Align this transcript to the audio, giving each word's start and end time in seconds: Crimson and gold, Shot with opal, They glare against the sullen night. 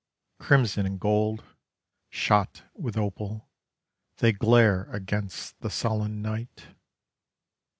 Crimson 0.39 0.87
and 0.87 0.99
gold, 0.99 1.43
Shot 2.09 2.63
with 2.73 2.97
opal, 2.97 3.51
They 4.17 4.31
glare 4.31 4.89
against 4.91 5.59
the 5.59 5.69
sullen 5.69 6.23
night. 6.23 6.69